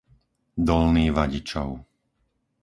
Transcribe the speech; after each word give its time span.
Dolný 0.67 1.05
Vadičov 1.17 1.69